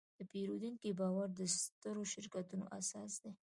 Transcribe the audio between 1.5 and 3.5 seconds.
سترو شرکتونو اساس دی.